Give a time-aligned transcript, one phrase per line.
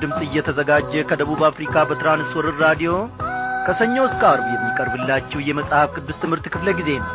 [0.00, 2.92] ድምፅ እየተዘጋጀ ከደቡብ አፍሪካ በትራንስወርር ራዲዮ
[3.66, 7.10] ከሰኞ እስከ አርብ የሚቀርብላችሁ የመጽሐፍ ቅዱስ ትምህርት ክፍለ ጊዜ ነው።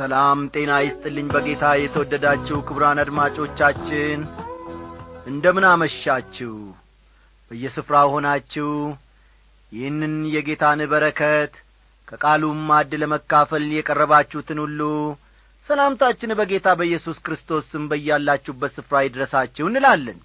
[0.00, 4.20] ሰላም ጤና ይስጥልኝ በጌታ የተወደዳችሁ ክቡራን አድማጮቻችን
[5.30, 6.52] እንደምን አመሻችሁ?
[7.50, 8.70] በየስፍራ ሆናችሁ
[9.72, 11.52] ይህንን የጌታን በረከት
[12.10, 14.80] ከቃሉም ማድ ለመካፈል የቀረባችሁትን ሁሉ
[15.66, 20.18] ሰላምታችን በጌታ በኢየሱስ ክርስቶስ ስም በያላችሁበት ስፍራ ይድረሳችሁ እንላለን።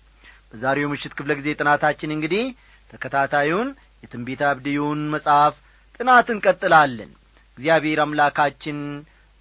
[0.51, 2.45] በዛሬው ምሽት ክፍለ ጊዜ ጥናታችን እንግዲህ
[2.89, 3.69] ተከታታዩን
[4.03, 5.55] የትንቢት አብድዩን መጽሐፍ
[5.99, 7.11] ጥናት እንቀጥላለን።
[7.57, 8.79] እግዚአብሔር አምላካችን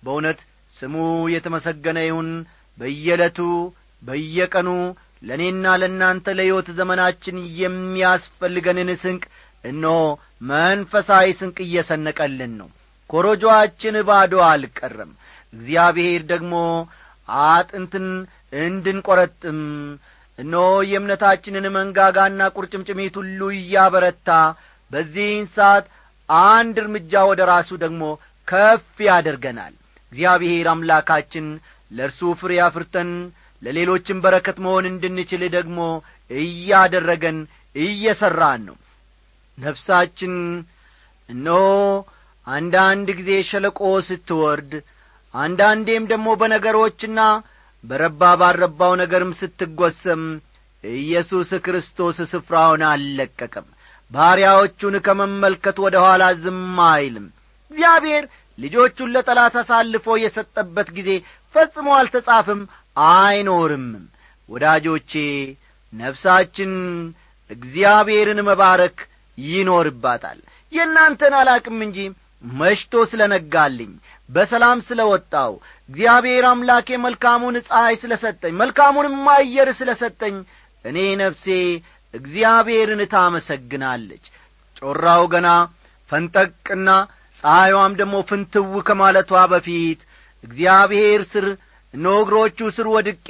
[0.03, 0.41] በእውነት
[0.73, 0.95] ስሙ
[1.35, 2.29] የተመሰገነ ይሁን።
[2.79, 3.39] በየዕለቱ
[4.03, 4.69] በየቀኑ
[5.23, 9.23] ለእኔና ለእናንተ ለሕይወት ዘመናችን የሚያስፈልገንን ስንቅ
[9.65, 9.99] እነሆ
[10.41, 12.69] መንፈሳዊ ስንቅ እየሰነቀልን ነው።
[13.11, 15.13] ኮረጆአችን ባዶ አልቀረም።
[15.53, 16.55] እግዚአብሔር ደግሞ
[17.49, 18.07] አጥንትን
[18.61, 19.61] እንድንቈረጥም
[20.39, 24.31] እነሆ የእምነታችንን መንጋጋና ቁርጭምጭሚት ሁሉ እያበረታ
[24.91, 25.87] በዚህን ሰዓት
[26.29, 28.03] አንድ እርምጃ ወደ ራሱ ደግሞ
[28.49, 29.75] ከፍ ያደርገናል።
[30.13, 31.47] እግዚአብሔር አምላካችን
[31.91, 33.11] ለእርሱ ፍሬ አፍርተን
[33.63, 35.79] ለሌሎችም በረከት መሆን እንድንችል ደግሞ
[36.31, 37.39] እያደረገን
[37.77, 38.77] እየሠራን ነው
[39.59, 40.35] ነፍሳችን
[41.29, 41.61] እነሆ
[42.47, 44.73] አንዳንድ ጊዜ ሸለቆ ስትወርድ
[45.35, 47.21] አንዳንዴም ደግሞ በነገሮችና
[47.85, 50.23] በረባ ባረባው ነገርም ስትጐሰም
[50.85, 53.67] ኢየሱስ ክርስቶስ ስፍራውን አልለቀቀም።
[54.13, 57.27] ባሪያዎቹን ከመመልከት ወደ ኋላ ዝም አይልም።
[57.71, 58.25] እግዚአብሔር
[58.59, 61.11] ልጆቹን ለጠላት አሳልፎ የሰጠበት ጊዜ
[61.55, 62.61] ፈጽሞ አልተጻፍም
[63.09, 64.05] አይኖርምም።
[64.49, 65.13] ወዳጆቼ
[65.93, 66.73] ነፍሳችን
[67.51, 68.99] እግዚአብሔርን መባረክ
[69.39, 70.39] ይኖርባታል።
[70.73, 71.99] የእናንተን አላቅም እንጂ
[72.45, 73.93] መሽቶ ስለ ነጋልኝ
[74.29, 75.53] በሰላም ስለ ወጣው
[75.89, 80.37] እግዚአብሔር አምላኬ መልካሙን ፀሐይ ስለ ሰጠኝ መልካሙንም አየር ስለ ሰጠኝ
[80.85, 81.47] እኔ ነፍሴ
[82.15, 84.25] እግዚአብሔርን ታመሰግናለች።
[84.79, 85.49] ጮራው ገና
[86.11, 86.89] ፈንጠቅና
[87.41, 90.01] ፀሐይዋም ደግሞ ፍንትው ከማለቷ በፊት
[90.45, 91.47] እግዚአብሔር ስር
[91.95, 92.07] እኖ
[92.77, 93.29] ስር ወድቄ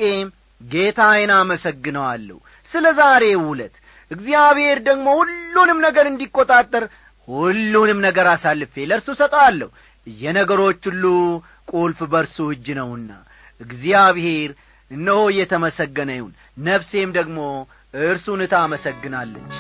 [0.61, 2.39] ጌታዬን አመሰግነዋለሁ።
[2.71, 3.75] ስለ ዛሬ ውለት
[4.11, 6.85] እግዚአብሔር ደግሞ ሁሉንም ነገር እንዲቈጣጠር
[7.29, 9.69] ሁሉንም ነገር አሳልፌ ለእርሱ ሰጠዋለሁ
[10.07, 11.05] የነገሮች ሁሉ
[11.73, 13.11] ቁልፍ በርሱ እጅ ነውና
[13.61, 14.51] እግዚአብሔር
[14.91, 16.33] እነሆ እየተመሰገነ ይሁን።
[16.67, 17.39] ነፍሴም ደግሞ
[18.05, 19.55] እርሱን ታመሰግናለች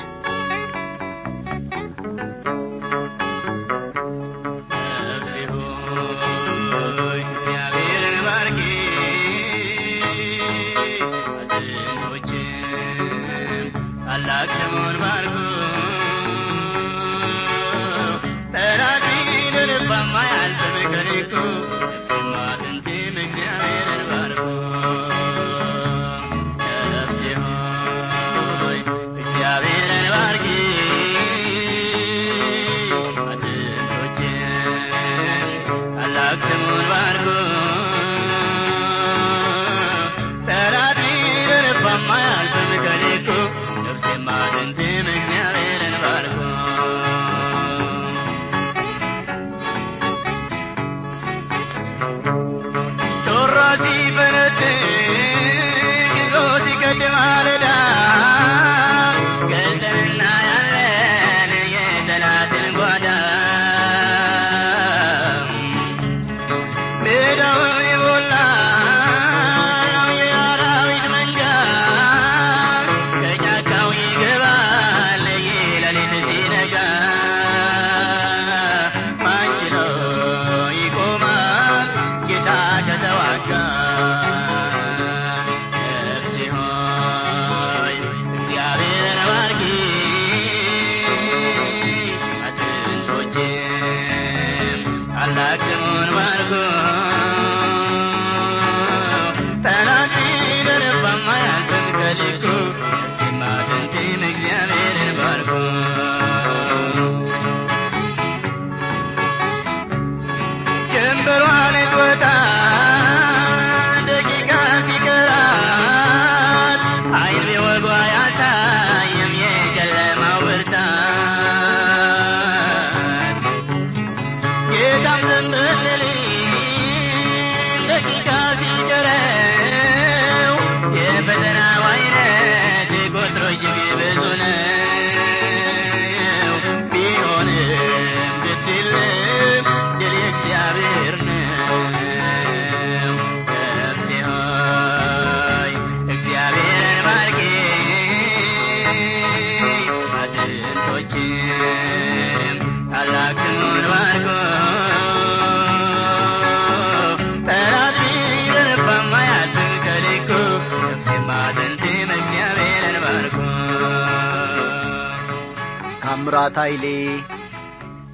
[166.14, 166.84] ታምራት ኃይሌ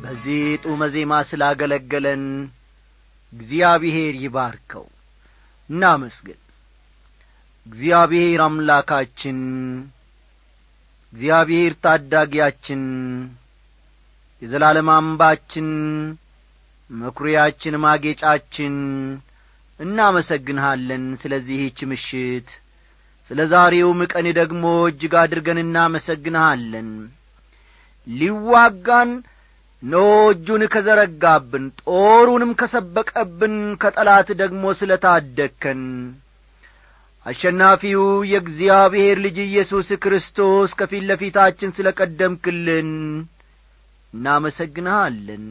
[0.03, 2.23] በዚህ ጡመ ዜማ ስላገለገለን
[3.33, 4.87] እግዚአብሔር ይባርከው።
[5.71, 6.39] እናመስግን።
[7.67, 9.39] እግዚአብሔር አምላካችን
[11.13, 12.83] እግዚአብሔር ታዳጊያችን
[14.43, 15.69] የዘላለም አምባችን
[16.91, 18.77] መኵሪያችን ማጌጫችን
[19.81, 22.49] እናመሰግንሃለን ስለዚህች ምሽት።
[23.31, 26.91] ስለ ዛሬውም ቀን ደግሞ እጅግ አድርገን እናመሰግንሃለን
[28.19, 29.11] ሊዋጋን
[29.83, 29.95] ኖ
[30.31, 35.83] እጁን ከዘረጋብን ጦሩንም ከሰበቀብን ከጠላት ደግሞ ስለ ታደግከን
[37.27, 42.91] አሸናፊው የእግዚአብሔር ልጅ ኢየሱስ ክርስቶስ ከፊት ለፊታችን ስለ ቀደምክልን
[44.13, 45.45] እናመሰግንሃለን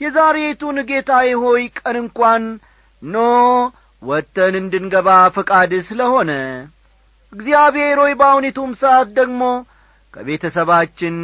[0.00, 2.42] የዛሬቱን ጌታዬ ሆይ ቀን እንኳን
[3.02, 3.16] ኖ
[4.02, 6.30] ወጥተን እንድንገባ ፈቃድ ስለሆነ።
[7.32, 9.42] እግዚአብሔር ሆይ በአሁኒቱም ሰዓት ደግሞ
[10.14, 11.16] ከቤተሰባችን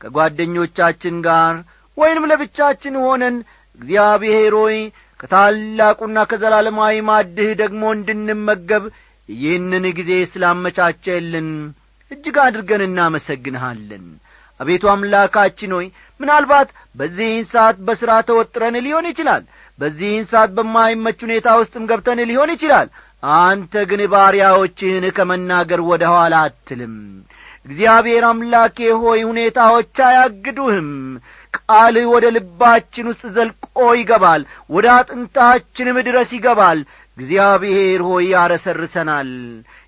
[0.00, 1.54] ከጓደኞቻችን ጋር
[1.96, 3.36] ወይንም ለብቻችን ሆነን
[3.78, 4.76] እግዚአብሔር ሆይ
[5.20, 8.84] ከታላቁና ከዘላለማዊ ማድህ ደግሞ እንድንመገብ
[9.28, 11.48] ይህንን ጊዜ ስላመቻቸልን
[12.10, 14.04] እጅግ አድርገን እናመሰግንሃለን።
[14.60, 15.86] አቤቱ አምላካችን ሆይ
[16.20, 19.42] ምናልባት በዚህን ሰዓት በሥራ ተወጥረን ሊሆን ይችላል
[19.78, 22.88] በዚህን ሰዓት በማይመች ሁኔታ ውስጥም ገብተን ሊሆን ይችላል።
[23.40, 26.94] አንተ ግን ባሪያዎችህን ከመናገር ወደ ኋላ አትልም
[27.66, 30.88] እግዚአብሔር አምላኬ ሆይ ሁኔታዎች አያግዱህም።
[31.58, 33.66] ቃልህ ወደ ልባችን ውስጥ ዘልቆ
[33.98, 36.80] ይገባል ወደ አጥንታችንም ድረስ ይገባል።
[37.16, 39.30] እግዚአብሔር ሆይ ያረሰርሰናል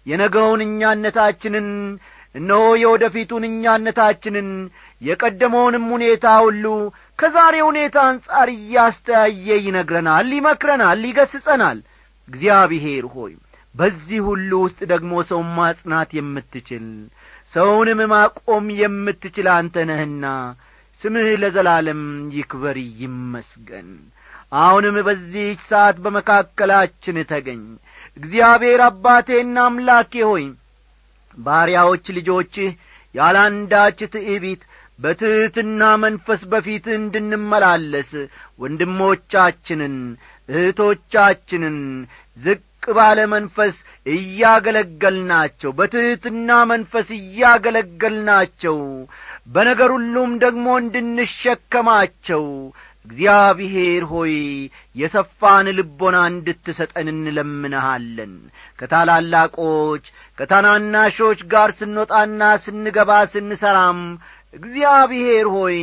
[0.06, 1.68] የነገውን እኛነታችንን
[2.34, 4.48] እነሆ የወደፊቱን እኛነታችንን
[5.02, 6.64] የቀደመውንም ሁኔታ ሁሉ
[7.18, 11.78] ከዛሬ ሁኔታ አንጻር እያስተያየ ይነግረናል ይመክረናል ይገስጸናል
[12.28, 13.32] እግዚአብሔር ሆይ
[13.74, 16.86] በዚህ ሁሉ ውስጥ ደግሞ ሰውን ማጽናት የምትችል
[17.52, 20.24] ሰውንም ማቆም የምትችል አንተ ነህና
[21.02, 22.02] ስምህ ለዘላለም
[22.36, 23.90] ይክበር ይመስገን።
[24.58, 27.62] አሁንም በዚህች ሰዓት በመካከላችን ተገኝ።
[28.16, 30.44] እግዚአብሔር አባቴና አምላኬ ሆይ
[31.38, 32.70] ባሪያዎች ልጆችህ
[33.14, 34.62] ያላንዳች ትዕቢት
[34.98, 38.10] በትሕትና መንፈስ በፊት እንድንመላለስ
[38.62, 39.94] ወንድሞቻችንን
[40.48, 41.76] እህቶቻችንን
[42.36, 43.76] ዝቅ ባለ መንፈስ
[44.12, 48.76] እያገለገልናቸው በትሕትና መንፈስ እያገለገልናቸው
[49.48, 52.44] በነገር ሁሉም ደግሞ እንድንሸከማቸው።
[53.06, 54.34] እግዚአብሔር ሆይ
[54.96, 58.32] የሰፋን ልቦና እንድትሰጠን እንለምንሃለን።
[58.78, 60.04] ከታላላቆች
[60.38, 64.00] ከታናናሾች ጋር ስንወጣና ስንገባ ስንሠራም
[64.54, 65.78] እግዚአብሔር ሆይ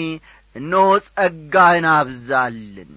[0.56, 2.94] እነሆ ጸጋህን አብዛልን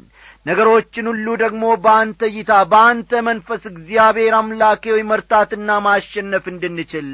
[0.49, 7.09] ነገሮችን ሁሉ ደግሞ በአንተ እይታ በአንተ መንፈስ እግዚአብሔር አምላኬ ሆይ መርታትና ማሸነፍ እንድንችል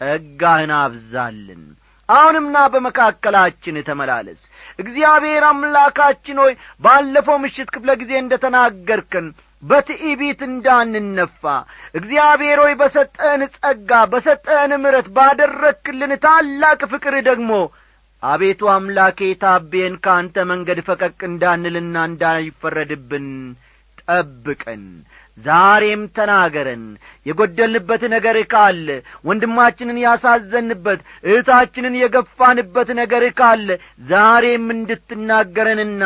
[0.00, 1.62] ጸጋህን አብዛልን።
[2.08, 4.40] አሁንምና በመካከላችን ተመላለስ።
[4.78, 6.52] እግዚአብሔር አምላካችን ሆይ
[6.84, 9.26] ባለፈው ምሽት ክፍለ ጊዜ እንደ ተናገርከን
[9.62, 11.42] በትዕቢት እንዳንነፋ
[11.94, 17.50] እግዚአብሔር ሆይ በሰጠን ጸጋ በሰጠን ምረት ባደረክልን ታላቅ ፍቅር ደግሞ
[18.22, 23.28] አቤቱ አምላኬ ታቤን ከአንተ መንገድ ፈቀቅ እንዳንልና እንዳይፈረድብን
[24.02, 24.82] ጠብቀን
[25.38, 26.84] ዛሬም ተናገረን።
[27.26, 28.88] የጐደልንበት ነገር ካለ
[29.28, 33.68] ወንድማችንን ያሳዘንበት እህታችንን የገፋንበት ነገር ካለ
[34.10, 36.04] ዛሬም እንድትናገረንና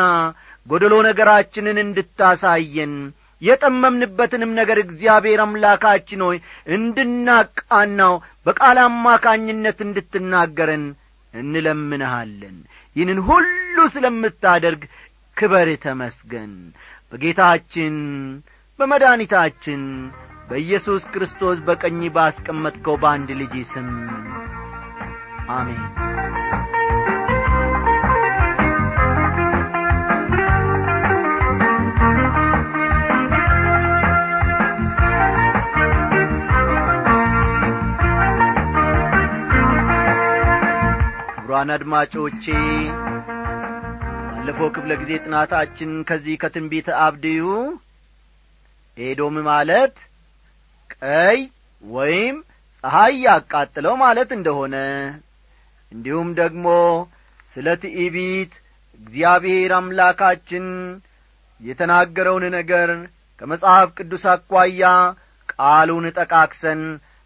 [0.66, 2.94] ጐደሎ ነገራችንን እንድታሳየን
[3.42, 6.38] የጠመምንበትንም ነገር እግዚአብሔር አምላካችን ሆይ
[6.76, 8.14] እንድናቃናው
[8.46, 10.84] በቃል አማካኝነት እንድትናገረን
[11.34, 12.56] እንለምንሃለን።
[12.96, 14.82] ይህንን ሁሉ ስለምታደርግ
[15.36, 16.52] ክበር ተመስገን።
[17.12, 17.96] በጌታችን
[18.78, 19.82] በመድኒታችን
[20.48, 23.88] በኢየሱስ ክርስቶስ በቀኝ ባስቀመጥከው በአንድ ልጅ ስም
[25.50, 25.84] አሜን
[41.60, 42.44] ክቡራን አድማጮቼ።
[44.28, 47.42] ባለፈው ክፍለ ጊዜ ጥናታችን ከዚህ ከትንቢተ አብድዩ
[48.96, 49.96] ኤዶም ማለት
[50.94, 51.38] ቀይ
[51.82, 52.36] ወይም
[52.84, 54.74] ፀሐይ ያቃጥለው ማለት እንደሆነ
[55.92, 56.66] እንዲሁም ደግሞ
[57.52, 58.54] ስለ ትዕቢት
[59.00, 60.66] እግዚአብሔር አምላካችን
[61.60, 62.90] የተናገረውን ነገር
[63.40, 64.84] ከመጽሐፍ ቅዱስ አኳያ
[65.48, 66.82] ቃሉን ጠቃክሰን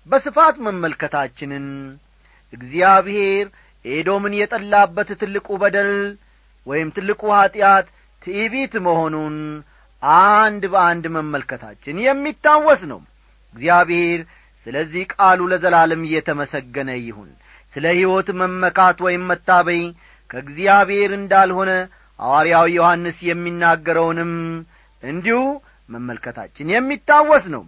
[0.07, 1.69] በስፋት መመልከታችንን
[2.53, 3.47] እግዚአብሔር
[3.85, 5.93] ኤዶምን የጠላበት ትልቁ በደል
[6.67, 7.87] ወይም ትልቁ ኀጢአት
[8.23, 9.37] ትዕቢት መሆኑን
[10.03, 13.00] አንድ በአንድ መመልከታችን የሚታወስ ነው።
[13.55, 14.21] እግዚአብሔር
[14.67, 17.31] ስለዚህ ቃሉ ለዘላለም እየተመሰገነ ይሁን።
[17.75, 19.83] ስለ ሕይወት መመካት ወይም መታበይ
[20.31, 21.71] ከእግዚአብሔር እንዳልሆነ
[22.19, 24.33] ሐዋርያው ዮሐንስ የሚናገረውንም
[25.03, 25.38] እንዲሁ
[25.88, 27.64] መመልከታችን የሚታወስ ነው።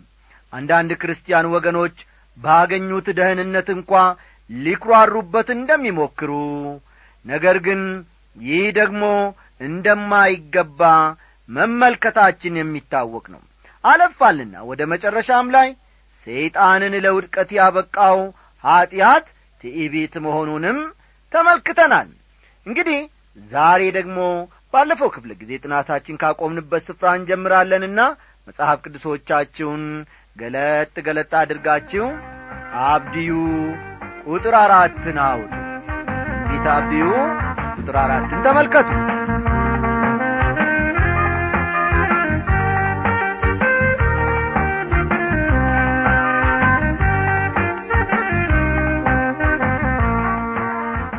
[0.53, 1.97] አንዳንድ ክርስቲያን ወገኖች
[2.39, 3.93] ባገኙት ደህንነት እንኳ
[4.51, 6.31] ሊኩራሩበት እንደሚሞክሩ
[7.25, 7.81] ነገር ግን
[8.37, 9.05] ይህ ደግሞ
[9.61, 10.81] እንደማይገባ
[11.49, 13.43] መመልከታችን የሚታወቅ ነው።
[13.85, 15.69] አለፋልና ወደ መጨረሻም ላይ
[16.27, 18.19] ሰይጣንን ለውድቀት ያበቃው
[18.65, 19.27] ኀጢአት
[19.61, 20.79] ትዕቢት መሆኑንም
[21.33, 22.09] ተመልክተናል።
[22.67, 23.01] እንግዲህ
[23.51, 24.19] ዛሬ ደግሞ
[24.75, 28.01] ባለፈው ክፍለ ጊዜ ጥናታችን ካቆምንበት ስፍራ እንጀምራለንና
[28.49, 29.85] መጽሐፍ ቅዱሶቻችሁን
[30.37, 32.07] ገለጥ ገለጥ አድርጋችሁ
[32.87, 33.31] አብድዩ
[34.27, 35.53] ቁጥር አራትን አውጡ።
[36.49, 36.67] ጌታ
[37.77, 38.91] ቁጥር አራትን ተመልከቱ።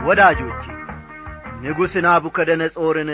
[0.07, 0.63] ወዳጆቼ
[1.61, 3.09] ንጉሥ ናቡከደነጾርን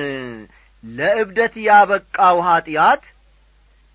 [0.83, 3.03] ለእብደት ያበቃው ኀጢአት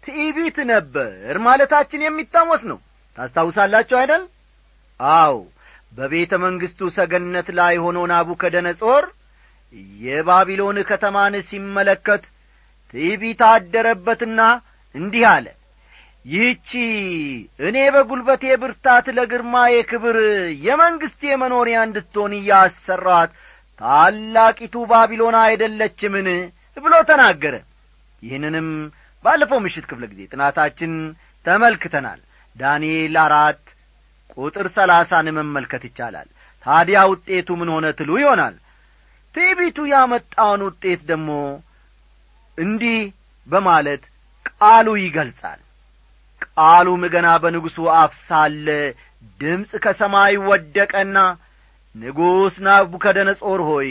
[0.04, 1.12] ትዕቢት ነበር
[1.46, 2.78] ማለታችን የሚታወስ ነው።
[3.18, 4.22] ታስታውሳላችሁ አይደል?
[5.00, 5.36] አው
[5.92, 9.04] በቤተ መንግሥቱ ሰገነት ላይ ሆኖ ናቡከደነጾር
[10.02, 12.22] የባቢሎን ከተማን ሲመለከት
[12.94, 14.40] ትዕቢት አደረበትና
[14.94, 15.46] እንዲህ አለ።
[16.24, 16.70] ይህቺ
[17.68, 20.16] እኔ በጒልበቴ ብርታት ለግርማዬ ክብር
[20.64, 23.30] የመንግሥቴ መኖሪያ እንድትሆን እያሰራት
[23.80, 26.28] ታላቂቱ ባቢሎን አይደለችምን?
[26.76, 27.54] ብሎ ተናገረ።
[28.22, 28.68] ይህንንም
[29.24, 30.92] ባለፈው ምሽት ክፍለ ጊዜ ጥናታችን
[31.46, 32.20] ተመልክተናል።
[32.56, 33.62] ዳንኤል አራት
[34.36, 36.28] ቁጥር ሰላሳን መመልከት ይቻላል።
[36.66, 38.54] ታዲያ ውጤቱ ምን ሆነ ትሉ ይሆናል።
[39.34, 41.30] ትዕቢቱ ያመጣውን ውጤት ደግሞ
[42.58, 43.00] እንዲህ
[43.46, 44.02] በማለት
[44.50, 45.60] ቃሉ ይገልጻል።
[46.46, 48.66] ቃሉም ገና በንጉሡ አፍ ሳለ
[49.40, 51.18] ድምፅ ከሰማይ ወደቀና
[51.94, 53.90] ንጉሥ ናቡከደነጾር ሆይ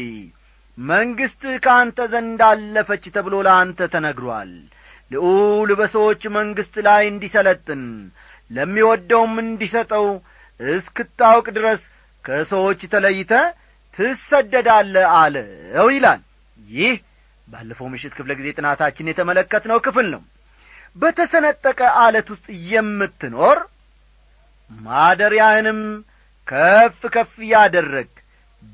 [0.77, 4.51] መንግሥትህ ከአንተ ዘንድ አለፈች ተብሎ ለአንተ ተነግሮአል
[5.11, 7.83] ልዑል በሰዎች መንግሥት ላይ እንዲሰለጥን
[8.51, 10.05] ለሚወደውም እንዲሰጠው
[10.59, 11.81] እስክታውቅ ድረስ
[12.25, 13.33] ከሰዎች ተለይተ
[13.97, 16.21] ትሰደዳለ አለው ይላል።
[16.59, 16.95] ይህ
[17.47, 20.21] ባለፈው ምሽት ክፍለ ጊዜ ጥናታችን የተመለከትነው ክፍል ነው።
[20.95, 23.57] በተሰነጠቀ አለት ውስጥ የምትኖር
[24.71, 25.79] ማደሪያህንም
[26.47, 28.09] ከፍ ከፍ ያደረግ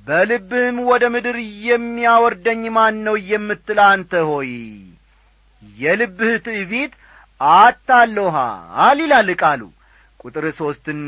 [0.08, 1.38] በልብህም ወደ ምድር
[1.68, 4.52] የሚያወርደኝ ማን ነው የምትል አንተ ሆይ
[5.78, 6.94] የልብህ ትዕቢት
[7.54, 9.62] አታለውሃል ይላል ቃሉ።
[10.20, 11.00] ቁጥር ሦስትን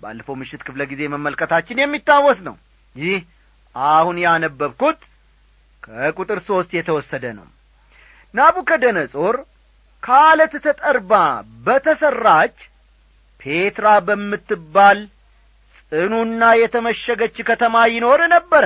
[0.00, 2.56] ባለፈው ምሽት ክፍለ ጊዜ መመልከታችን የሚታወስ ነው።
[2.96, 3.18] ይህ
[3.74, 5.00] አሁን ያነበብኩት
[5.82, 7.46] ከቁጥር ሦስት የተወሰደ ነው።
[8.34, 9.36] ናቡከደነጾር
[10.02, 11.12] ከአለት ተጠርባ
[11.66, 12.56] በተሠራች
[13.40, 14.98] ፔትራ በምትባል
[15.78, 18.64] ጽኑና የተመሸገች ከተማ ይኖር ነበረ።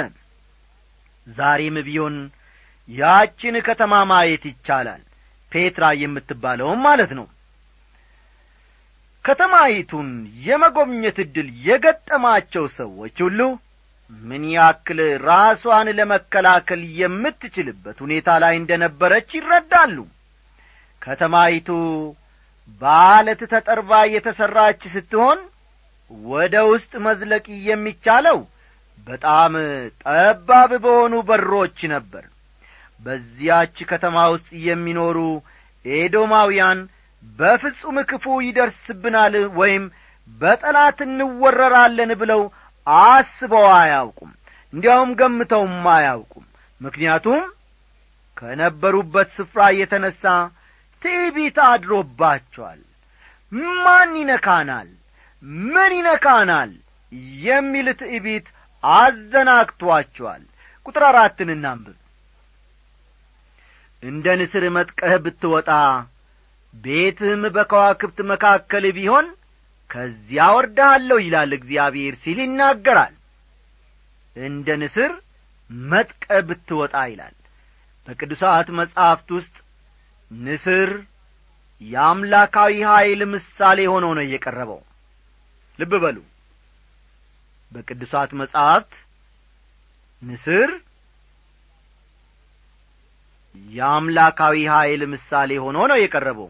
[1.27, 2.17] ዛሬም ቢሆን
[2.89, 5.03] ያችን ከተማ ማየት ይቻላል
[5.53, 7.27] ፔትራ የምትባለውም ማለት ነው።
[9.25, 10.09] ከተማይቱን
[10.47, 13.41] የመጐብኘት ዕድል የገጠማቸው ሰዎች ሁሉ
[14.11, 19.97] ምን ያክል ራሷን ለመከላከል የምትችልበት ሁኔታ ላይ እንደ ነበረች ይረዳሉ።
[21.03, 21.69] ከተማይቱ
[22.81, 25.41] በአለት ተጠርባ የተሠራች ስትሆን
[26.29, 28.39] ወደ ውስጥ መዝለቅ የሚቻለው
[29.07, 29.53] በጣም
[30.03, 32.25] ጠባብ በሆኑ በሮች ነበር
[33.01, 35.19] በዚያች ከተማ ውስጥ የሚኖሩ
[35.85, 36.79] ኤዶማውያን
[37.23, 39.85] በፍጹም ክፉ ይደርስብናል ወይም
[40.29, 42.43] በጠላት እንወረራለን ብለው
[42.87, 44.33] አስበው አያውቁም
[44.73, 46.47] እንዲያውም ገምተውም አያውቁም።
[46.81, 47.43] ምክንያቱም
[48.37, 50.23] ከነበሩበት ስፍራ የተነሣ
[51.03, 52.81] ትዕቢት አድሮባቸዋል።
[53.79, 54.89] ማን ይነካናል?
[55.67, 56.71] ምን ይነካናል?
[57.45, 58.47] የሚል ትዕቢት
[58.85, 60.43] አዘናግቶአቸዋል
[60.87, 61.97] ቁጥር አራትን እናንብብ
[64.03, 65.71] እንደ ንስር መጥቀህ ብትወጣ
[66.75, 69.27] ቤትህም በከዋክብት መካከል ቢሆን
[69.91, 73.15] ከዚያ ወርዳሃለሁ ይላል እግዚአብሔር ሲል ይናገራል።
[74.37, 75.13] እንደ ንስር
[75.91, 77.35] መጥቀ ብትወጣ ይላል።
[78.09, 79.57] በቅዱሳት መጻሕፍት ውስጥ
[80.31, 80.91] ንስር
[81.81, 84.81] የአምላካዊ ኀይል ምሳሌ ሆኖ ነው የቀረበው።
[85.79, 86.19] ልብ በሉ።
[87.73, 88.93] በቅዱሳት መጻሕፍት
[90.23, 90.71] ንስር
[93.71, 96.49] የአምላካዊ ኀይል ምሳሌ ሆኖ ነው የቀረበው።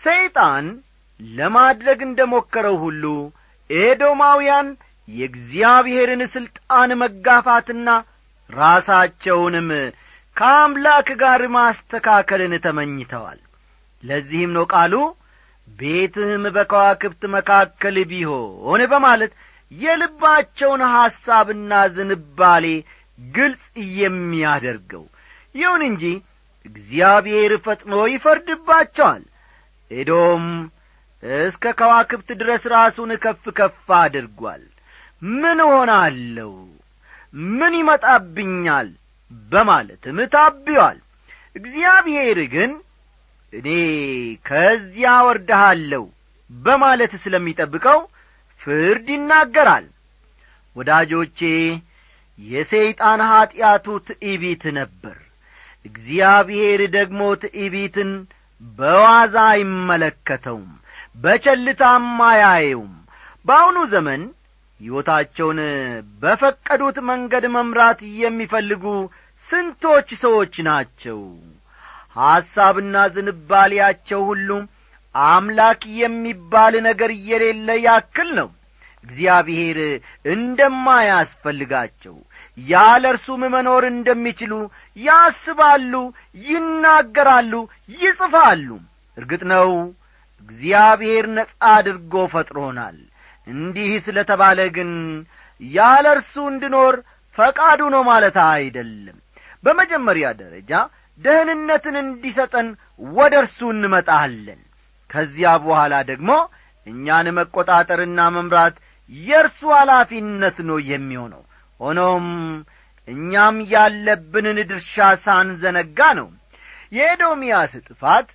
[0.00, 0.66] ሰይጣን
[1.20, 3.04] ለማድረግ እንደ ሞከረው ሁሉ
[3.70, 4.68] ኤዶማውያን
[5.08, 7.88] የእግዚአብሔርን ሥልጣን መጋፋትና
[8.50, 9.68] ራሳቸውንም
[10.36, 13.40] ከአምላክ ጋር ማስተካከልን ተመኝተዋል።
[14.02, 14.94] ለዚህም ነው ቃሉ
[15.68, 19.32] ቤትህም በከዋክብት መካከል ቢሆን በማለት
[19.72, 22.66] የልባቸውን ሐሳብና ዝንባሌ
[23.18, 23.64] ግልጽ
[23.98, 25.04] የሚያደርገው
[25.54, 26.04] ይሁን እንጂ
[26.66, 29.22] እግዚአብሔር ፈጥኖ ይፈርድባቸዋል።
[29.90, 30.44] ኤዶም
[31.22, 34.62] እስከ ከዋክብት ድረስ ራሱን ከፍ ከፍ አድርጓል።
[35.22, 36.52] ምን ሆናለሁ
[37.52, 38.88] ምን ይመጣብኛል?
[39.48, 40.98] በማለትም ታቢዋል
[41.56, 42.70] እግዚአብሔር ግን
[43.52, 43.68] እኔ
[44.46, 46.04] ከዚያ ወርደሃለሁ
[46.50, 48.00] በማለት ስለሚጠብቀው
[48.60, 49.86] ፍርድ ይናገራል።
[50.76, 51.40] ወዳጆቼ
[52.38, 55.16] የሰይጣን ኀጢአቱ ትዕቢት ነበር
[55.84, 58.10] እግዚአብሔር ደግሞ ትዕቢትን
[58.62, 60.68] በዋዛ አይመለከተውም
[61.16, 62.92] በቸልታም አያየውም።
[63.46, 64.22] በአሁኑ ዘመን
[64.80, 65.58] ሕይወታቸውን
[66.22, 68.84] በፈቀዱት መንገድ መምራት የሚፈልጉ
[69.46, 71.18] ስንቶች ሰዎች ናቸው?
[72.16, 74.48] ሐሳብና ዝንባሌያቸው ሁሉ
[75.14, 78.48] አምላክ የሚባል ነገር የሌለ ያክል ነው።
[79.04, 79.78] እግዚአብሔር
[80.34, 82.16] እንደማያስፈልጋቸው
[82.58, 84.52] ያለ እርሱም መኖር እንደሚችሉ
[84.98, 85.92] ያስባሉ
[86.46, 87.52] ይናገራሉ
[87.98, 88.68] ይጽፋሉ።
[89.18, 89.70] እርግጥ ነው
[90.42, 92.98] እግዚአብሔር ነጻ አድርጎ ፈጥሮናል።
[93.46, 94.90] እንዲህ ስለ ተባለ ግን
[95.60, 96.94] ያለ እርሱ እንድኖር
[97.38, 99.18] ፈቃዱ ነው ማለት አይደለም።
[99.64, 100.70] በመጀመሪያ ደረጃ
[101.20, 102.68] ደህንነትን እንዲሰጠን
[103.12, 104.60] ወደ እርሱ እንመጣለን።
[105.10, 106.30] ከዚያ በኋላ ደግሞ
[106.86, 108.76] እኛን መቈጣጠርና መምራት
[109.12, 111.42] የእርሱ ኃላፊነት ነው የሚሆነው
[111.82, 112.26] ሆኖም
[113.08, 116.28] እኛም ያለብንን ድርሻ ሳንዘነጋ ነው።
[116.92, 118.28] የኤዶምያስ ጥፋት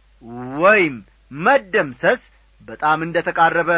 [0.61, 0.95] ወይም
[1.31, 2.21] መደምሰስ
[2.61, 3.71] በጣም እንደ ተቃረበ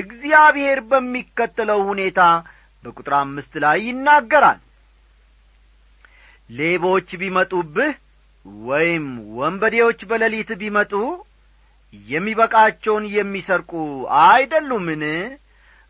[0.00, 2.20] እግዚአብሔር በሚከተለው ሁኔታ
[2.84, 4.60] በቁጥር አምስት ላይ ይናገራል።
[6.50, 7.92] ሌቦች ቢመጡብህ
[8.66, 9.04] ወይም
[9.38, 10.92] ወንበዴዎች በሌሊት ቢመጡ
[12.08, 13.72] የሚበቃቸውን የሚሰርቁ
[14.24, 15.02] አይደሉምን?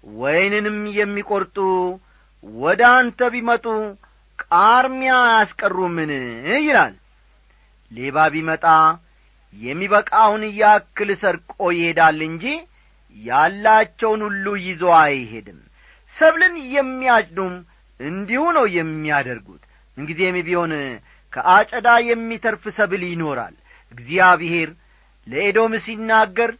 [0.04, 1.56] ወይንንም የሚቈርጡ
[2.46, 3.64] ወደ አንተ ቢመጡ
[4.42, 6.10] ቃርሚያ አያስቀሩምን?
[6.60, 6.94] ይላል።
[7.92, 8.64] ሌባ ቢመጣ
[9.54, 12.44] የሚበቃውን ያክል ሰርቆ ይሄዳል እንጂ
[13.16, 15.60] ያላቸውን ሁሉ ይዞ አይሄድም።
[16.16, 17.54] ሰብልን የሚያጭዱም
[18.00, 19.62] እንዲሁ ነው የሚያደርጉት።
[19.96, 20.72] እንጊዜም ቢሆን
[21.32, 23.54] ከአጨዳ የሚተርፍ ሰብል ይኖራል።
[23.92, 24.70] እግዚአብሔር
[25.26, 26.50] ለኤዶም ሲናገር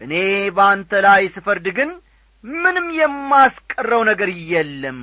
[0.00, 0.12] እኔ
[0.56, 1.90] በአንተ ላይ ስፈርድ ግን
[2.44, 4.98] ምንም የማስቀረው ነገር የለም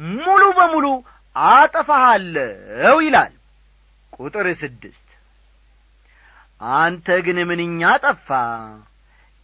[0.00, 0.86] ሙሉ በሙሉ
[1.36, 3.32] አጠፋሃለው ይላል።
[4.12, 5.06] ቁጥር ስድስት።
[6.76, 8.28] አንተ ግን ምንኛ ጠፋ!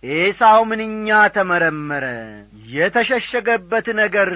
[0.02, 2.04] ኤሳው ምንኛ ተመረመረ!
[2.72, 4.30] የተሸሸገበት ነገር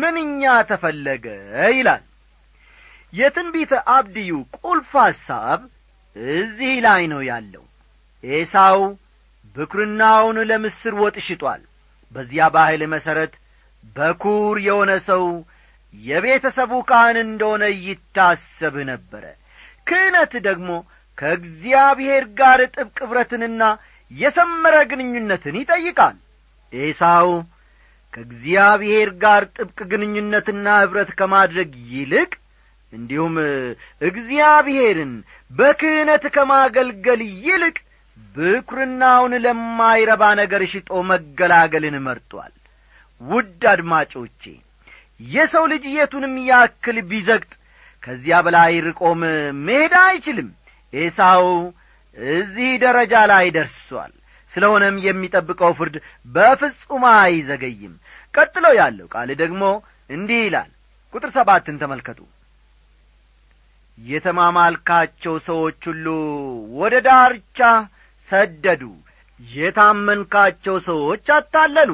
[0.00, 1.26] ምንኛ ተፈለገ!
[1.72, 2.02] ይላል።
[3.12, 5.60] የትንቢተ አብድዩ ቁልፍ ሐሳብ
[6.36, 7.64] እዚህ ላይ ነው ያለው።
[8.24, 8.80] ኤሳው
[9.56, 11.62] ብኩርናውን ለምስር ወጥ ሽጧል።
[12.12, 13.32] በዚያ ባህል መሠረት
[13.96, 15.24] በኩር የሆነ ሰው
[15.94, 19.24] የቤተሰቡ ካህን እንደሆነ ይታሰብ ነበረ።
[19.86, 20.68] ክህነት ደግሞ
[21.18, 23.62] ከእግዚአብሔር ጋር ጥብቅ ኅብረትንና
[24.10, 26.16] የሰመረ ግንኙነትን ይጠይቃል።
[26.72, 27.30] ኤሳው
[28.12, 32.32] ከእግዚአብሔር ጋር ጥብቅ ግንኙነትና ኅብረት ከማድረግ ይልቅ
[32.92, 33.36] እንዲሁም
[34.02, 35.12] እግዚአብሔርን
[35.50, 37.76] በክህነት ከማገልገል ይልቅ
[38.34, 42.52] ብኩርናውን ለማይረባ ነገር ሽጦ መገላገልን መርጧል
[43.22, 44.42] ውድ አድማጮቼ
[45.30, 47.52] የሰው ልጅ የቱንም ያክል ቢዘግጥ
[48.02, 49.20] ከዚያ በላይ ርቆም
[49.60, 50.48] መሄድ አይችልም።
[50.92, 51.46] ኤሳው
[52.16, 54.12] እዚህ ደረጃ ላይ ደርሷል።
[54.52, 55.94] ስለሆነም የሚጠብቀው ፍርድ
[56.26, 57.94] በፍጹም አይዘገይም።
[58.34, 59.62] ቀጥሎ ያለው ቃል ደግሞ
[60.10, 60.70] እንዲህ ይላል።
[61.14, 62.20] ቁጥር ሰባትን ተመልከቱ።
[63.98, 66.06] የተማማልካቸው ሰዎች ሁሉ
[66.78, 67.58] ወደ ዳርቻ
[68.28, 68.82] ሰደዱ።
[69.40, 71.90] የታመንካቸው ሰዎች አታለሉ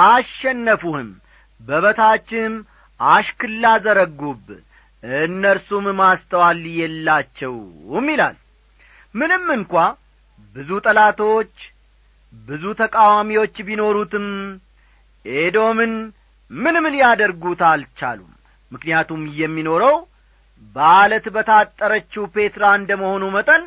[0.00, 1.08] አሸነፉህም
[1.60, 2.52] በበታችም
[3.00, 4.44] አሽክላ ዘረጉብ
[5.22, 8.36] እነርሱም ማስተዋል የላቸውም ይላል።
[9.14, 9.72] ምንም እንኳ
[10.56, 11.54] ብዙ ጠላቶች
[12.34, 14.26] ብዙ ተቃዋሚዎች ቢኖሩትም
[15.24, 15.92] ኤዶምን
[16.50, 18.32] ምንም ሊያደርጉት አልቻሉም።
[18.72, 19.96] ምክንያቱም የሚኖረው
[20.76, 23.62] በአለት በታጠረችው ፔትራ እንደ መሆኑ መጠን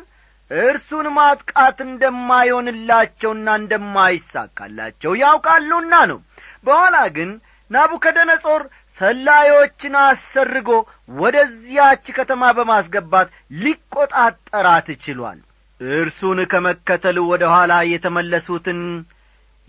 [0.62, 6.18] እርሱን ማጥቃት እንደማይሆንላቸውና እንደማይሳካላቸው ያውቃሉና ነው።
[6.66, 7.30] በኋላ ግን
[7.70, 8.62] ናቡከደነጾር
[8.98, 10.70] ሰላዮችን አሰርጎ
[11.18, 13.28] ወደዚያች ከተማ በማስገባት
[13.62, 15.40] ሊቈጣጠራት ችሏል።
[15.80, 18.80] እርሱን ከመከተል ወደ ኋላ የተመለሱትን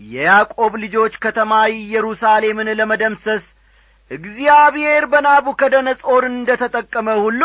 [0.00, 3.44] የያዕቆብ ልጆች ከተማ ኢየሩሳሌምን ለመደምሰስ
[4.10, 7.42] እግዚአብሔር በናቡከደነጾር እንደ ተጠቀመ ሁሉ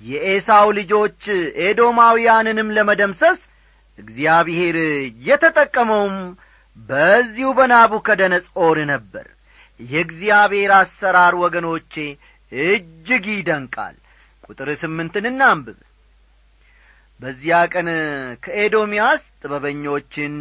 [0.00, 1.22] የኤሳው ልጆች
[1.64, 3.40] ኤዶማውያንንም ለመደምሰስ
[3.98, 4.76] እግዚአብሔር
[5.28, 6.16] የተጠቀመውም
[6.76, 9.26] በዚሁ በናቡከደነጾር ነበር።
[9.80, 11.94] የእግዚአብሔር አሰራር ወገኖቼ
[12.52, 13.96] እጅግ ይደንቃል።
[14.44, 15.78] ቁጥር ስምንትን እናንብብ።
[17.20, 17.88] በዚያ ቀን
[18.42, 20.34] ከኤዶምያስ ጥበበኞችን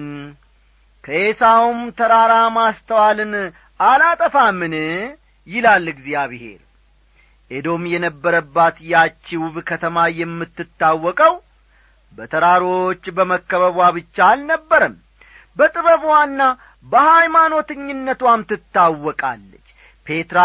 [1.04, 3.34] ከኤሳውም ተራራ ማስተዋልን
[3.80, 4.76] አላጠፋምን?
[5.48, 6.62] ይላል እግዚአብሔር
[7.52, 11.36] ኤዶም የነበረባት ያቺ ውብ ከተማ የምትታወቀው
[12.18, 14.96] በተራሮች በመከበቧ ብቻ አልነበረም።
[15.58, 16.42] በጥበቧና
[16.88, 19.64] በሃይማኖተኝነቷም ትታወቃለች።
[20.08, 20.40] ፔትራ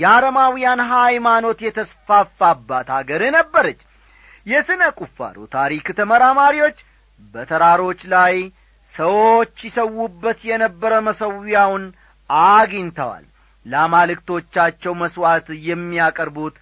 [0.00, 3.80] የአረማውያን ሃይማኖት የተስፋፋባት አገር ነበረች።
[4.46, 6.78] የሥነ ቁፋሮ ታሪክ ተመራማሪዎች
[7.34, 8.34] በተራሮች ላይ
[8.94, 11.84] ሰዎች ይሰዉበት የነበረ መሠዊያውን
[12.30, 13.24] አግኝተዋል
[13.66, 16.56] ለአማልክቶቻቸው መሥዋዕት የሚያቀርቡት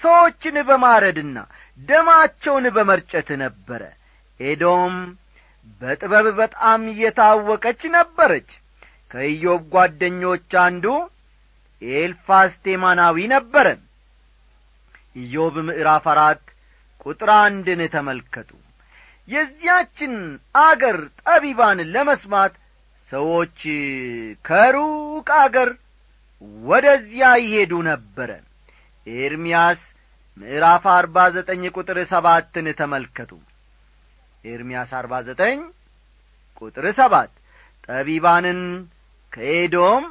[0.00, 1.38] ሰዎችን በማረድና
[1.80, 3.82] ደማቸውን በመርጨት ነበረ።
[4.40, 4.94] ኤዶም
[5.80, 8.50] በጥበብ በጣም እየታወቀች ነበረች።
[9.10, 10.84] ከኢዮብ ጓደኞች አንዱ
[11.82, 13.66] ኤልፋስ ቴማናዊ ነበረ።
[15.16, 16.42] ኢዮብ ምዕራፍ አራት
[17.06, 18.50] ቁጥር አንድን ተመልከቱ።
[19.28, 20.12] የዚያችን
[20.62, 22.54] አገር ጠቢባን ለመስማት
[23.08, 23.58] ሰዎች
[24.44, 25.70] ከሩቅ አገር
[26.64, 28.30] ወደዚያ ይሄዱ ነበረ።
[29.06, 29.80] ኤርምያስ
[30.36, 33.30] ምዕራፍ አርባ ዘጠኝ ቁጥር ሰባትን ተመልከቱ።
[34.44, 35.58] ኤርምያስ አርባ ዘጠኝ
[36.60, 37.32] ቁጥር ሰባት
[37.88, 38.60] ጠቢባንን
[39.32, 40.04] ከኤዶም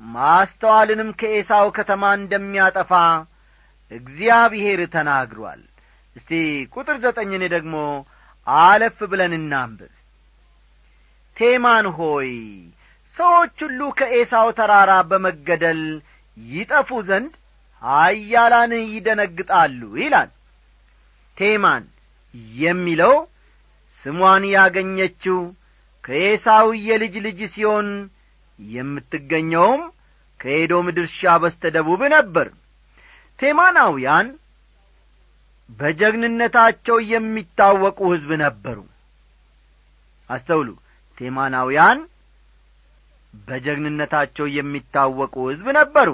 [0.00, 2.92] ማስተዋልንም ከኤሳው ከተማ እንደሚያጠፋ
[3.90, 5.62] እግዚአብሔር ተናግሯል።
[6.16, 6.30] እስቲ
[6.74, 7.74] ቁጥር ዘጠኝን ደግሞ
[8.46, 9.92] አለፍ ብለን እናንብብ።
[11.36, 12.30] ቴማን ሆይ
[13.16, 15.82] ሰዎች ሁሉ ከኤሳው ተራራ በመገደል
[16.36, 17.32] ይጠፉ ዘንድ
[17.82, 20.30] ሀያላን ይደነግጣሉ ይላል።
[21.36, 21.84] ቴማን
[22.62, 23.14] የሚለው
[23.98, 25.38] ስሟን ያገኘችው
[26.04, 27.88] ከኤሳው የልጅ ልጅ ሲሆን
[28.58, 29.82] የምትገኘውም
[30.40, 32.48] ከኤዶም ድርሻ በስተ ደቡብ ነበር።
[33.38, 34.26] ቴማናውያን
[35.70, 38.78] በጀግንነታቸው የሚታወቁ ሕዝብ ነበሩ።
[40.30, 40.68] አስተውሉ።
[41.20, 41.98] ቴማናውያን
[43.34, 46.08] በጀግንነታቸው የሚታወቁ ሕዝብ ነበሩ።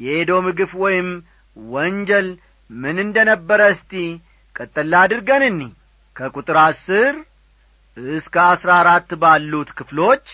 [0.00, 1.08] የኤዶም ግፍ ወይም
[1.56, 2.28] ወንጀል
[2.70, 3.92] ምን እንደ ነበረ እስቲ
[4.56, 5.60] ቀጠላ አድርገን እኒ
[6.16, 7.14] ከቁጥር አስር
[8.16, 10.24] እስከ አስራ አራት ባሉት ክፍሎች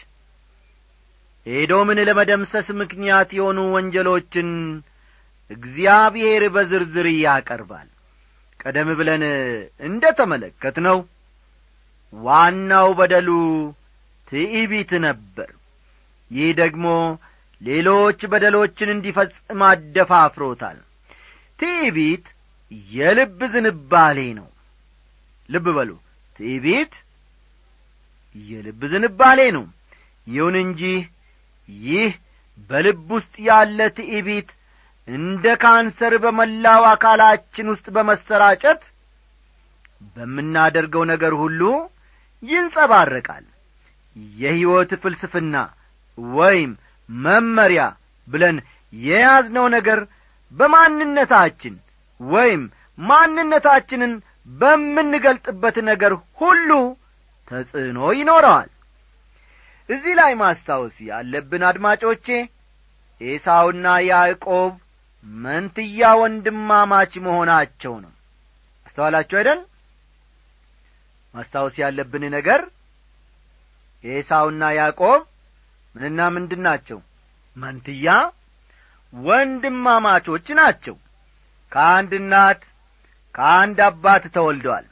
[1.47, 4.51] ኤዶምን ለመደምሰስ ምክንያት የሆኑ ወንጀሎችን
[5.51, 7.89] እግዚአብሔር በዝርዝር ያቀርባል።
[8.61, 9.25] ቀደም ብለን
[9.87, 10.99] እንደ ተመለከት ነው
[12.13, 13.29] ዋናው በደሉ
[14.29, 15.51] ትዕቢት ነበር
[16.35, 16.87] ይህ ደግሞ
[17.61, 20.79] ሌሎች በደሎችን እንዲፈጽም አደፋፍሮታል።
[21.59, 22.27] ትዕቢት
[22.91, 24.49] የልብ ዝንባሌ ነው።
[25.49, 25.91] ልብ በሉ።
[26.41, 26.95] ትዕቢት
[28.37, 29.65] የልብ ዝንባሌ ነው።
[30.27, 30.83] ይሁን እንጂ
[31.69, 32.13] ይህ
[32.71, 34.49] በልብ ውስጥ ያለ ትዕቢት
[35.09, 38.83] እንደ ካንሰር በመላው አካላችን ውስጥ በመሰራጨት
[40.17, 41.61] በምናደርገው ነገር ሁሉ
[42.43, 43.45] ይንጸባረቃል።
[44.37, 45.55] የሕይወት ፍልስፍና
[46.19, 46.71] ወይም
[47.09, 47.83] መመሪያ
[48.29, 48.57] ብለን
[48.93, 50.01] የያዝነው ነገር
[50.53, 51.75] በማንነታችን
[52.21, 52.63] ወይም
[52.99, 54.13] ማንነታችንን
[54.51, 56.71] በምንገልጥበት ነገር ሁሉ
[57.51, 58.71] ተጽዕኖ ይኖረዋል።
[59.89, 62.27] እዚህ ላይ ማስታወስ ያለብን አድማጮቼ
[63.21, 64.73] ኤሳውና ያዕቆብ
[65.27, 68.13] መንትያ ወንድማማች መሆናቸው ነው።
[68.87, 69.61] አስተዋላችሁ አይደል?
[71.35, 72.61] ማስታወስ ያለብን ነገር
[74.05, 75.21] ኤሳውና ያዕቆብ
[75.95, 76.99] ምንና ምንድን ናቸው?
[77.57, 78.07] መንትያ
[79.13, 80.97] ወንድማማቾች ናቸው።
[81.73, 82.63] ከአንድ እናት
[83.35, 84.87] ከአንድ አባት ተወልደዋል።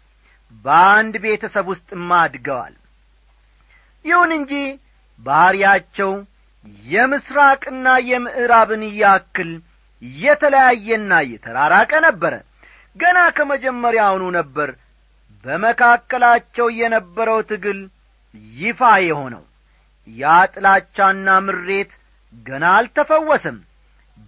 [0.64, 2.74] በአንድ ቤተሰብ ውስጥም አድገዋል።
[4.04, 4.52] ይሁን እንጂ
[5.20, 6.12] ባሕርያቸው
[6.86, 9.50] የምስራቅና የምዕራብን ያክል
[10.20, 12.34] የተለያየና የተራራቀ ነበረ።
[12.96, 14.70] ገና ከመጀመሪያውኑ ነበር
[15.44, 17.80] በመካከላቸው የነበረው ትግል
[18.56, 19.42] ይፋ የሆነው
[20.08, 21.90] ያ ጥላቻና ምሬት
[22.46, 23.58] ገና አልተፈወሰም።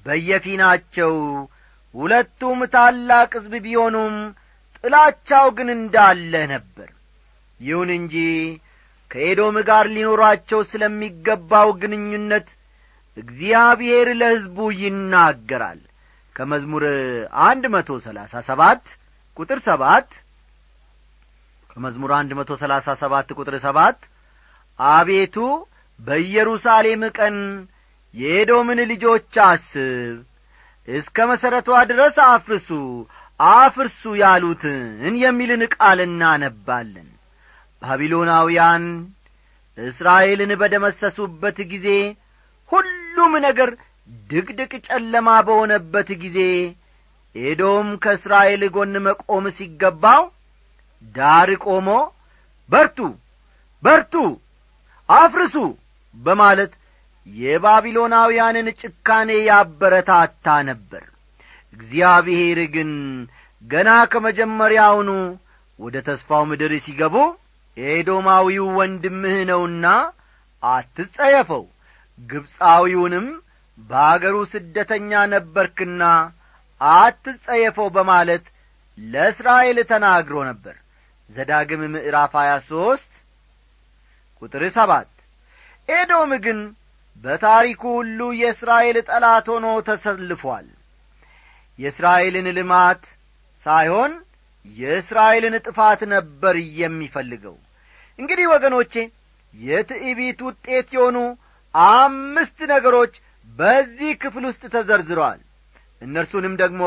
[0.06, 1.12] በየፊናቸው
[1.94, 4.14] ሁለቱም ታላቅ ሕዝብ ቢሆኑም
[4.78, 6.88] ጥላቻው ግን እንዳለ ነበር።
[7.60, 8.14] ይሁን እንጂ
[9.10, 12.48] ከኤዶም ጋር ሊኖራቸው ስለሚገባው ግንኙነት
[13.16, 15.80] እግዚአብሔር ለሕዝቡ ይናገራል።
[16.36, 16.84] ከመዝሙር
[17.44, 18.84] አንድ መቶ ሰላሳ ሰባት
[19.36, 20.08] ቁጥር ሰባት።
[21.70, 23.98] ከመዝሙር አንድ መቶ ሰላሳ ሰባት ቁጥር ሰባት
[24.78, 25.36] አቤቱ
[26.00, 27.36] በኢየሩሳሌም ቀን
[28.14, 30.16] የኤዶምን ልጆች አስብ
[30.88, 32.68] እስከ መሠረቷ ድረስ አፍርሱ
[33.40, 34.82] አፍርሱ ያሉትን
[35.22, 37.08] የሚልን ቃል እናነባለን።
[37.82, 38.84] ባቢሎናውያን
[39.78, 41.88] እስራኤልን በደመሰሱበት ጊዜ
[42.72, 43.70] ሁሉም ነገር
[44.30, 46.38] ድቅድቅ ጨለማ በሆነበት ጊዜ
[47.34, 50.22] ኤዶም ከእስራኤል ጐን መቆም ሲገባው
[51.14, 51.88] ዳር ቆሞ
[52.68, 52.98] በርቱ
[53.82, 54.14] በርቱ
[55.08, 55.54] አፍርሱ
[56.14, 56.72] በማለት
[57.26, 61.04] የባቢሎናውያንን ጭካኔ ያበረታታ ነበር።
[61.72, 62.90] እግዚአብሔር ግን
[63.64, 65.10] ገና ከመጀመሪያውኑ
[65.78, 67.16] ወደ ተስፋው ምድር ሲገቡ
[67.76, 69.86] ኤዶማዊው ወንድምህ ነውና
[70.62, 71.64] አትጸየፈው
[72.18, 73.26] ግብፃዊውንም
[73.90, 76.02] በአገሩ ስደተኛ ነበርክና
[76.80, 78.44] አትጸየፈው በማለት
[78.98, 80.76] ለእስራኤል ተናግሮ ነበር።
[81.30, 83.10] ዘዳግም ምዕራፍ ሀያ ሦስት
[84.44, 85.10] ቁጥር ሰባት።
[85.88, 86.58] ኤዶም ግን
[87.24, 90.66] በታሪኩ ሁሉ የእስራኤል ጠላት ሆኖ ተሰልፏል።
[91.78, 93.02] የእስራኤልን ልማት
[93.66, 94.12] ሳይሆን
[94.76, 97.56] የእስራኤልን ጥፋት ነበር የሚፈልገው።
[98.18, 98.92] እንግዲህ ወገኖቼ
[99.54, 101.16] የትዕቢት ውጤት የሆኑ
[101.74, 103.14] አምስት ነገሮች
[103.48, 105.40] በዚህ ክፍል ውስጥ ተዘርዝረዋል።
[106.02, 106.82] እነርሱንም ደግሞ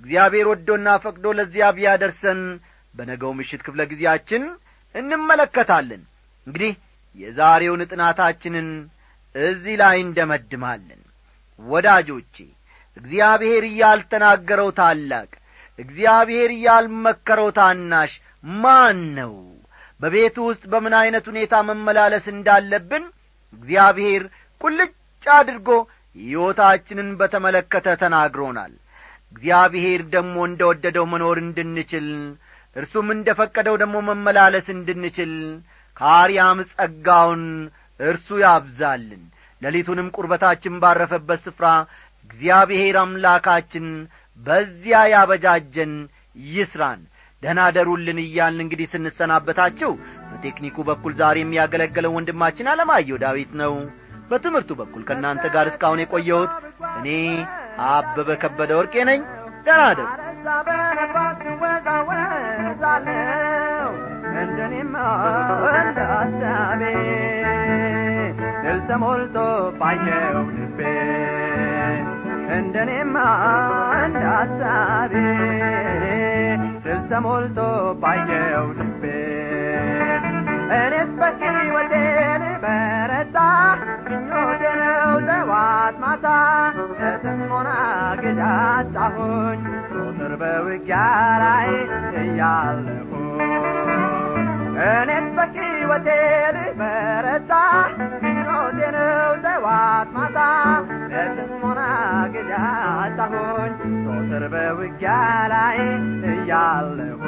[0.00, 2.40] እግዚአብሔር ወዶና ፈቅዶ ለዚያ ቢያደርሰን
[2.94, 4.42] በነገው ምሽት ክፍለ ጊዜያችን
[4.94, 6.02] እንመለከታለን
[6.46, 6.72] እንግዲህ
[7.16, 8.68] የዛሬውን ጥናታችንን
[9.34, 11.00] እዚህ ላይ እንደመድማለን።
[11.60, 12.36] ወዳጆቼ
[12.96, 15.30] እግዚአብሔር እያልተናገረው ታላቅ
[15.78, 18.12] እግዚአብሔር እያልመከረው ታናሽ
[18.44, 19.34] ማን ነው?
[20.00, 23.04] በቤቱ ውስጥ በምን ዐይነት ሁኔታ መመላለስ እንዳለብን
[23.52, 24.22] እግዚአብሔር
[24.60, 24.92] ቁልጭ
[25.32, 25.68] አድርጎ
[26.16, 28.72] ሕይወታችንን በተመለከተ ተናግሮናል።
[29.32, 32.08] እግዚአብሔር ደግሞ እንደ ወደደው መኖር እንድንችል
[32.76, 35.32] እርሱም እንደ ፈቀደው ደግሞ መመላለስ እንድንችል
[35.96, 37.44] ከአርያም ጸጋውን
[38.00, 39.22] እርሱ ያብዛልን።
[39.62, 41.66] ሌሊቱንም ቁርበታችን ባረፈበት ስፍራ
[42.30, 43.86] እግዚአብሔር አምላካችን
[44.40, 45.92] በዚያ ያበጃጀን
[46.48, 47.00] ይስራን።
[47.42, 49.90] ደህና ደሩልን እያልን እንግዲህ ስንሰናበታችሁ
[50.28, 53.74] በቴክኒኩ በኩል ዛሬ የሚያገለግለው ወንድማችን አለማየሁ ዳዊት ነው።
[54.30, 56.52] በትምህርቱ በኩል ከእናንተ ጋር እስካሁን የቆየሁት
[56.98, 57.08] እኔ
[57.88, 59.22] አበበ ከበደ ወርቄ ነኝ።
[59.66, 60.00] ደህና
[65.74, 66.82] እንደ ሐሳቤ
[68.64, 69.36] ድል ተሞልቶ
[69.80, 70.80] ባየው ልቤ
[72.56, 73.16] እንደኔማ
[73.98, 75.12] እንደ ሐሳቤ
[76.84, 77.58] ድል ተሞልቶ
[78.02, 79.04] ባየው ልቤ
[80.76, 81.94] እኔስ በሕይወቴ
[82.42, 83.38] ልበረታ
[84.06, 86.26] ምኞቴ ነው ዘዋት ማታ
[87.00, 87.70] ለጥሞና
[88.22, 89.60] ግዳት ጣሁኝ
[89.94, 91.00] ቁጥር በውጊያ
[91.44, 91.70] ላይ
[92.22, 93.01] እያለሁ
[94.84, 96.08] እኔስ በሕይወቴ
[96.56, 97.52] ልበረታ
[98.22, 99.10] ምኞቴ ነው
[99.44, 100.38] ዘዋት ማታ
[101.12, 101.80] ለጥሞና
[102.34, 103.74] ግዳት ጣሁኝ
[104.08, 105.14] ቁጥር በውጊያ
[105.54, 105.78] ላይ
[106.32, 107.18] እያለሁ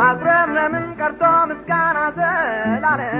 [0.00, 3.14] ማጉረምረምን ቀርቶ ምስጋና ዘላለም?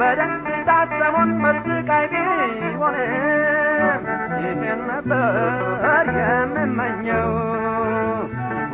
[0.00, 4.02] በደስታ ሰሞን መስቃይ ቢሆንም
[4.42, 5.36] ይህን ነበር
[6.18, 7.30] የምመኘው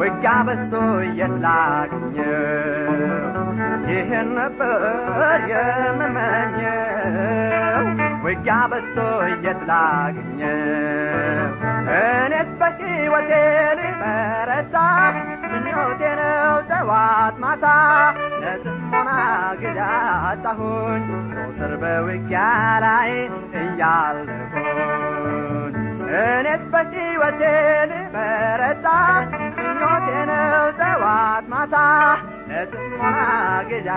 [0.01, 0.75] ውጊያ በዝቶ
[1.19, 2.33] የላገኘው
[3.91, 4.83] ይህን ነበር
[5.53, 6.79] የምመኘው
[8.25, 8.99] ውጊያ በዝቶ
[9.47, 10.59] የላገኘው
[11.99, 13.31] እኔስ በሕይወቴ
[13.81, 14.77] ልበረታ
[15.53, 17.67] ምኞቴ ነው ጠዋት ማታ
[18.43, 19.09] ለጥሞና
[19.61, 19.81] ግዳ
[20.31, 21.05] አጣሁኝ
[21.39, 22.41] ቁጥር በውጊያ
[22.85, 23.13] ላይ
[23.63, 24.95] እያለሁኝ
[26.23, 27.43] እኔስ በሕይወቴ
[27.91, 28.87] ልበረታ
[29.59, 30.49] ምኞቴ ነው
[30.81, 31.75] ጠዋት ማታ
[32.51, 33.05] ለጥሞና
[33.71, 33.91] ግዳ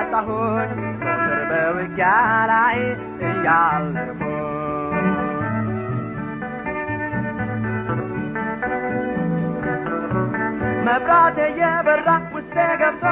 [0.00, 0.72] አጣሁኝ
[1.04, 1.20] ቁጥር
[1.52, 2.10] በውጊያ
[2.52, 2.78] ላይ
[3.28, 4.20] እያለሁኝ
[10.86, 13.04] መብራት የበራ ውስጤ ገብቶ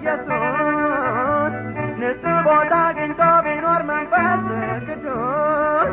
[0.00, 1.54] ኢየሱስ
[2.00, 4.44] ንጹሕ ቦታ አግኝቶ ቢኖር መንፈስ
[4.86, 5.90] ቅዱስ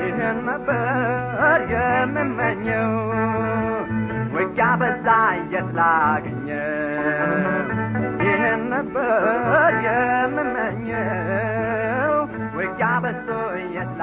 [0.00, 2.92] ይህን ነበር የምመኘው።
[4.34, 5.06] ውጊያ በዛ
[5.52, 5.78] የት
[8.22, 11.34] ይህን ነበር የምመኘው።
[12.58, 13.30] ውጊያ በዝቶ
[13.76, 14.00] የት